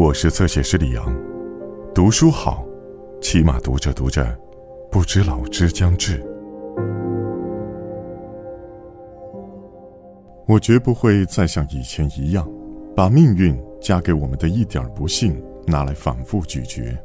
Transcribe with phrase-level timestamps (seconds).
[0.00, 1.14] 我是侧写师李阳，
[1.94, 2.64] 读书好，
[3.20, 4.34] 起码读着读着，
[4.90, 6.24] 不知老之将至。
[10.46, 12.50] 我绝不会再像以前一样，
[12.96, 16.96] 把命运加给我们的一点不幸拿来反复咀嚼。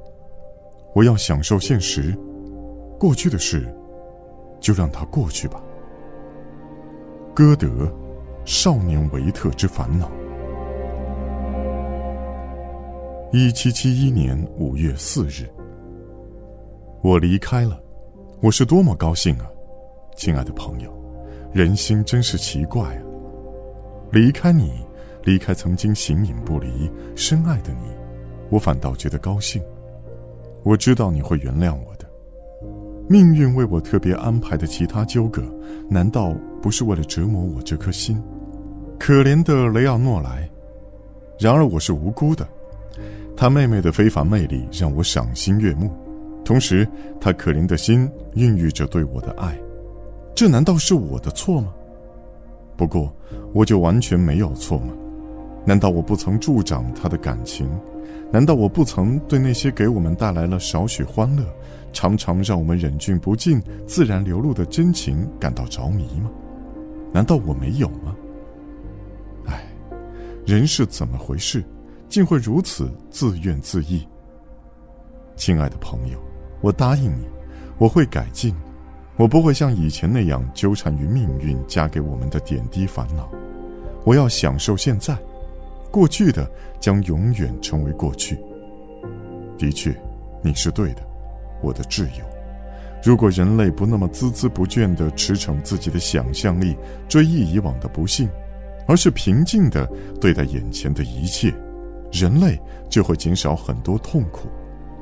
[0.93, 2.17] 我要享受现实，
[2.97, 3.67] 过去的事，
[4.61, 5.61] 就让它过去吧。
[7.33, 7.67] 歌德，
[8.45, 10.07] 《少年维特之烦恼》。
[13.37, 15.45] 一七七一年五月四日，
[17.01, 17.77] 我离开了，
[18.41, 19.45] 我是多么高兴啊，
[20.15, 20.89] 亲爱的朋友，
[21.51, 23.01] 人心真是奇怪啊。
[24.09, 24.71] 离开你，
[25.25, 27.89] 离开曾经形影不离、深爱的你，
[28.49, 29.61] 我反倒觉得高兴。
[30.63, 32.09] 我知道你会原谅我的。
[33.09, 35.43] 命运为我特别安排的其他纠葛，
[35.89, 38.17] 难道不是为了折磨我这颗心？
[38.97, 40.49] 可怜的雷奥诺莱，
[41.37, 42.47] 然而我是无辜的。
[43.37, 45.91] 他妹妹的非凡魅力让我赏心悦目，
[46.43, 46.87] 同时，
[47.19, 49.59] 他可怜的心孕育着对我的爱，
[50.33, 51.73] 这难道是我的错吗？
[52.77, 53.13] 不过，
[53.53, 54.93] 我就完全没有错吗？
[55.65, 57.69] 难道我不曾助长他的感情？
[58.31, 61.43] 难道我不曾对那些给我们带来了少许欢乐、
[61.93, 66.29] 常常让我们忍俊不禁、自然流露的真情感到着迷吗？
[67.11, 68.15] 难道我没有吗？
[69.45, 69.63] 唉，
[70.45, 71.63] 人是怎么回事？
[72.07, 74.07] 竟会如此自怨自艾。
[75.35, 76.17] 亲爱的朋友，
[76.61, 77.27] 我答应你，
[77.77, 78.55] 我会改进，
[79.17, 83.29] 我不会像以前那样纠缠于命运加给我们的点滴烦恼。
[84.05, 85.17] 我要享受现在，
[85.91, 86.49] 过去的
[86.79, 88.37] 将永远成为过去。
[89.57, 89.95] 的确，
[90.41, 91.01] 你是对的，
[91.61, 92.25] 我的挚友。
[93.03, 96.75] 如果人类不那么孜孜不倦地驰骋自己的想象力，
[97.07, 98.29] 追忆以往的不幸，
[98.87, 99.85] 而是平静地
[100.19, 101.53] 对待眼前的一切。
[102.17, 102.57] 人类
[102.89, 104.47] 就会减少很多痛苦。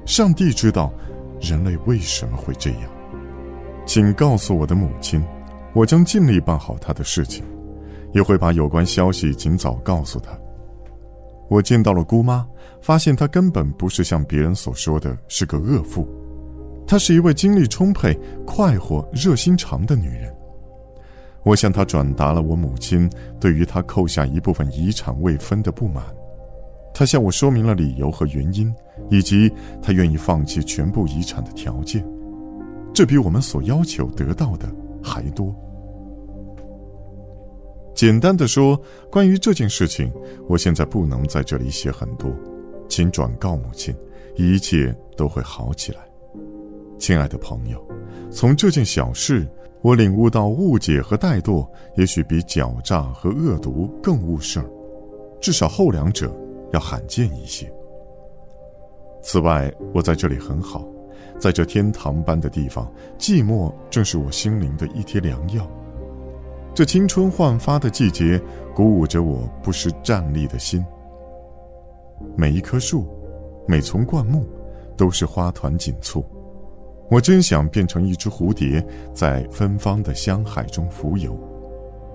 [0.03, 0.91] 上帝知道，
[1.39, 2.81] 人类为什么会这样。
[3.85, 5.23] 请告诉我的母亲，
[5.73, 7.45] 我将尽力办好她的事情，
[8.13, 10.31] 也会把有关消息尽早告诉她。
[11.49, 12.47] 我见到了姑妈，
[12.81, 16.07] 发现她根本不是像别人所说的是个恶妇，
[16.87, 20.33] 她是一位精力充沛、快活、热心肠的女人。
[21.43, 23.07] 我向她转达了我母亲
[23.39, 26.03] 对于她扣下一部分遗产未分的不满。
[26.93, 28.73] 他向我说明了理由和原因，
[29.09, 32.05] 以及他愿意放弃全部遗产的条件，
[32.93, 34.67] 这比我们所要求得到的
[35.01, 35.53] 还多。
[37.95, 38.79] 简单的说，
[39.11, 40.11] 关于这件事情，
[40.47, 42.31] 我现在不能在这里写很多，
[42.87, 43.95] 请转告母亲，
[44.35, 45.99] 一切都会好起来。
[46.99, 47.83] 亲爱的朋友，
[48.31, 49.47] 从这件小事，
[49.81, 51.67] 我领悟到误解和怠惰
[51.97, 54.65] 也许比狡诈和恶毒更误事儿，
[55.41, 56.31] 至少后两者。
[56.73, 57.71] 要罕见一些。
[59.21, 60.85] 此外，我在这里很好，
[61.39, 65.65] 在这天堂般的地方，寂寞正是我心灵的一贴良药。
[66.75, 68.41] 这青春焕发的季节，
[68.75, 70.83] 鼓舞着我不失站立的心。
[72.35, 73.07] 每一棵树，
[73.67, 74.43] 每丛灌木，
[74.97, 76.25] 都是花团锦簇。
[77.09, 78.83] 我真想变成一只蝴蝶，
[79.13, 81.37] 在芬芳的香海中浮游，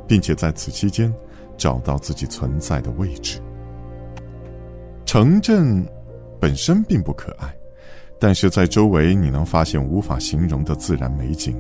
[0.08, 1.14] 并且在此期间，
[1.56, 3.40] 找到自己存在的位置。
[5.08, 5.82] 城镇
[6.38, 7.50] 本身并不可爱，
[8.20, 11.56] 但是在周围你能发现无法形容的自然美景。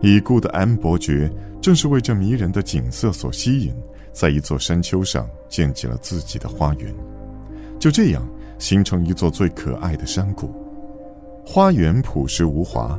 [0.00, 1.30] 已故的安伯爵
[1.60, 3.74] 正是为这迷人的景色所吸引，
[4.10, 6.94] 在一座山丘上建起了自己的花园，
[7.78, 8.26] 就这样
[8.58, 10.50] 形成一座最可爱的山谷。
[11.44, 12.98] 花园朴实无华，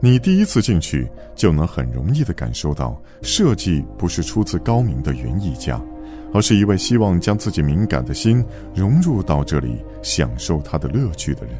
[0.00, 5.78] 你第一次进去就能很容易的感受到，设计不是出自高明的园艺家。
[6.36, 11.54] 而是一位希望将自己敏感的心融入到这里，享受它的乐趣的人。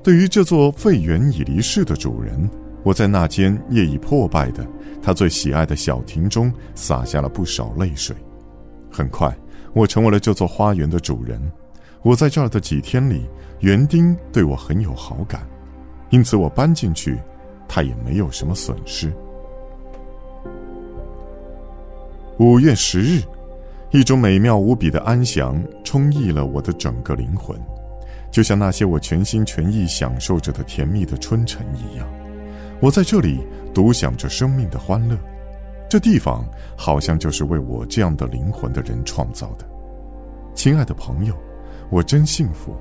[0.00, 2.48] 对于这座废园已离世的主人，
[2.84, 4.64] 我在那间业已破败的
[5.02, 8.14] 他最喜爱的小亭中洒下了不少泪水。
[8.92, 9.36] 很快，
[9.72, 11.42] 我成为了这座花园的主人。
[12.02, 13.28] 我在这儿的几天里，
[13.58, 15.44] 园丁对我很有好感，
[16.10, 17.18] 因此我搬进去，
[17.66, 19.12] 他也没有什么损失。
[22.38, 23.20] 五月十日。
[23.90, 27.58] 一种美妙无比的安详充溢了我的整个灵魂，
[28.30, 32.06] 就像那些我全心全意享受着的甜蜜的春晨一样。
[32.80, 33.40] 我在这里
[33.72, 35.16] 独享着生命的欢乐，
[35.88, 36.46] 这地方
[36.76, 39.66] 好像就是为我这样的灵魂的人创造的。
[40.54, 41.34] 亲爱的朋友，
[41.88, 42.76] 我真幸福，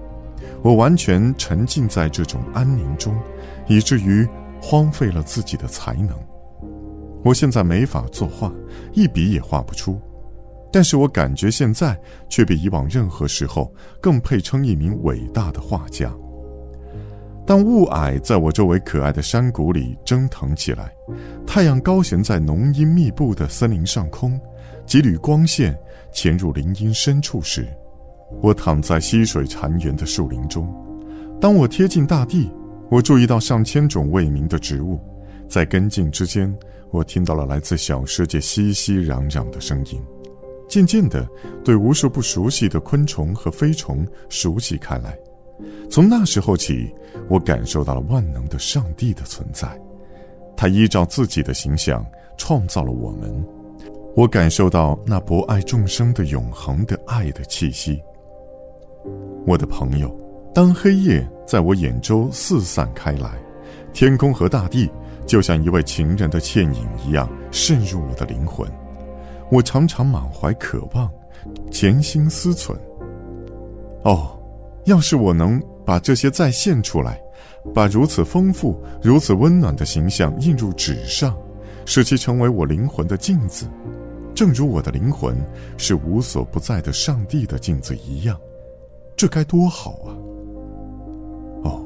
[0.61, 3.15] 我完全沉浸在这种安宁中，
[3.65, 4.27] 以至于
[4.61, 6.09] 荒废了自己的才能。
[7.23, 8.51] 我现在没法作画，
[8.91, 9.97] 一笔也画不出。
[10.71, 11.99] 但是我感觉现在
[12.29, 16.13] 却比以往任何时候更配称一名伟大的画家。
[17.45, 20.91] 当雾霭在我周围可爱的山谷里蒸腾起来，
[21.45, 24.37] 太阳高悬在浓荫密布的森林上空，
[24.85, 25.77] 几缕光线
[26.11, 27.65] 潜入林荫深处时，
[28.41, 30.67] 我躺在溪水潺湲的树林中。
[31.39, 32.51] 当我贴近大地，
[32.89, 34.99] 我注意到上千种未名的植物，
[35.47, 36.53] 在根茎之间，
[36.91, 40.01] 我听到了来自小世界熙熙攘攘的声音。
[40.67, 41.27] 渐渐地，
[41.63, 45.17] 对无数不熟悉的昆虫和飞虫熟悉开来。
[45.89, 46.93] 从那时候起，
[47.29, 49.67] 我感受到了万能的上帝的存在，
[50.55, 52.05] 他依照自己的形象
[52.37, 53.43] 创造了我们。
[54.15, 58.01] 我感受到那博爱众生的永恒的爱的气息。
[59.45, 60.13] 我的朋友，
[60.53, 63.31] 当黑夜在我眼周四散开来，
[63.93, 64.89] 天空和大地
[65.25, 68.67] 就像一位情人的倩影一样渗入我的灵魂。
[69.49, 71.09] 我常常满怀渴望，
[71.71, 72.75] 潜心思忖。
[74.03, 74.37] 哦，
[74.85, 77.21] 要是我能把这些再现出来，
[77.73, 81.37] 把如此丰富、如此温暖的形象印入纸上，
[81.85, 83.65] 使其成为我灵魂的镜子，
[84.35, 85.35] 正如我的灵魂
[85.77, 88.37] 是无所不在的上帝的镜子一样，
[89.15, 90.11] 这该多好啊！
[91.63, 91.85] 哦，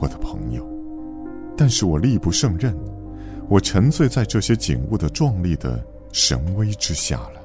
[0.00, 0.66] 我的朋友，
[1.56, 2.76] 但是我力不胜任，
[3.48, 5.84] 我沉醉在这些景物的壮丽的。
[6.12, 7.42] 神威之下了。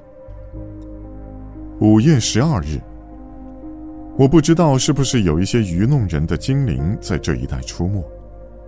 [1.80, 2.80] 五月十二日，
[4.18, 8.04] 我不知道是不是有一些愚弄人的精灵在这一带出没，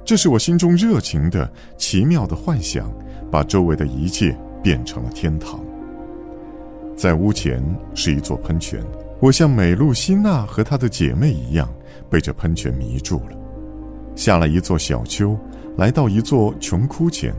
[0.04, 2.92] 这是我心中热情的奇妙的幻想，
[3.32, 5.60] 把周围的一切变成了天堂。
[6.96, 7.64] 在屋前
[7.94, 8.84] 是一座喷泉，
[9.20, 11.68] 我像美露西娜和她的姐妹一样，
[12.10, 13.38] 被这喷泉迷住了。
[14.16, 15.38] 下了一座小丘，
[15.78, 17.34] 来到一座穷窟前。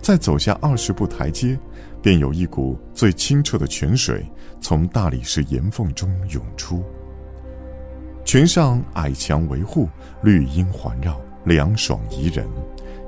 [0.00, 1.58] 再走下二十步台阶，
[2.00, 4.24] 便有一股最清澈的泉水
[4.60, 6.82] 从大理石岩缝中涌出。
[8.24, 9.88] 泉上矮墙维护，
[10.22, 12.46] 绿荫环绕，凉爽宜人，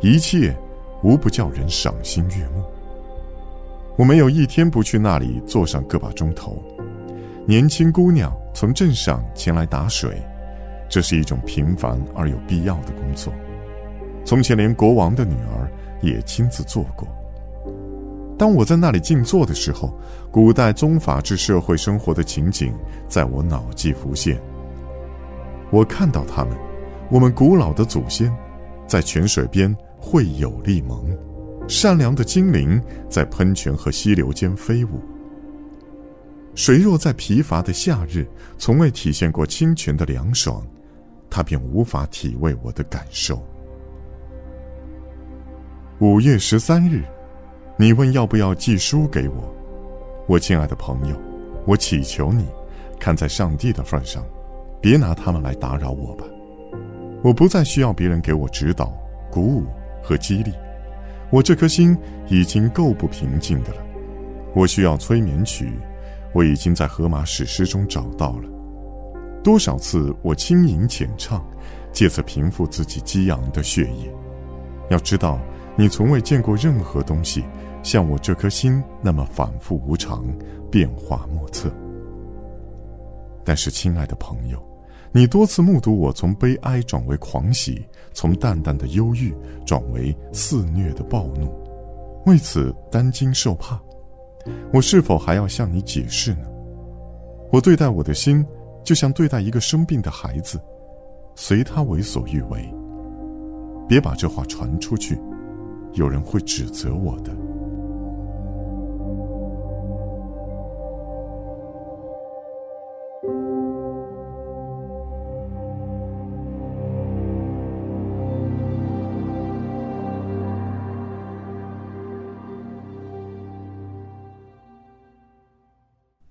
[0.01, 0.55] 一切
[1.03, 2.65] 无不叫人赏心悦目。
[3.97, 6.63] 我没有一天不去那里坐上个把钟头。
[7.47, 10.23] 年轻姑娘从镇上前来打水，
[10.89, 13.33] 这是一种平凡而有必要的工作。
[14.25, 15.70] 从前连国王的女儿。
[16.01, 17.07] 也亲自做过。
[18.39, 19.93] 当我在那里静坐的时候，
[20.31, 22.75] 古代宗法制社会生活的情景
[23.07, 24.41] 在我脑际浮现。
[25.71, 26.57] 我看到他们，
[27.11, 28.35] 我们古老的祖先，
[28.87, 31.07] 在泉水边会友立盟，
[31.69, 35.01] 善良的精灵在喷泉和溪流间飞舞。
[36.55, 38.27] 谁若在疲乏的夏日
[38.59, 40.67] 从未体现过清泉的凉爽，
[41.29, 43.41] 他便无法体味我的感受。
[46.01, 47.05] 五月十三日，
[47.77, 49.55] 你问要不要寄书给我，
[50.27, 51.15] 我亲爱的朋友，
[51.67, 52.47] 我祈求你，
[52.99, 54.25] 看在上帝的份上，
[54.81, 56.25] 别拿他们来打扰我吧。
[57.23, 58.91] 我不再需要别人给我指导、
[59.31, 59.67] 鼓舞
[60.03, 60.55] 和激励，
[61.29, 61.95] 我这颗心
[62.29, 63.83] 已经够不平静的了。
[64.55, 65.71] 我需要催眠曲，
[66.33, 68.49] 我已经在荷马史诗中找到了。
[69.45, 71.47] 多少次我轻吟浅唱，
[71.93, 74.11] 借此平复自己激昂的血液。
[74.89, 75.39] 要知道。
[75.81, 77.43] 你从未见过任何东西
[77.83, 80.23] 像我这颗心那么反复无常、
[80.71, 81.73] 变化莫测。
[83.43, 84.63] 但是，亲爱的朋友，
[85.11, 87.83] 你多次目睹我从悲哀转为狂喜，
[88.13, 89.35] 从淡淡的忧郁
[89.65, 91.51] 转为肆虐的暴怒，
[92.27, 93.81] 为此担惊受怕。
[94.75, 96.47] 我是否还要向你解释呢？
[97.51, 98.45] 我对待我的心，
[98.85, 100.61] 就像对待一个生病的孩子，
[101.37, 102.71] 随他为所欲为。
[103.89, 105.19] 别把这话传出去。
[105.95, 107.35] 有人会指责我的。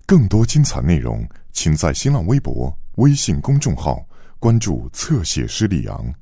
[0.06, 4.04] 更多精彩内容，请在新浪微博、微信公众号
[4.40, 6.12] 关注“侧写师李昂”。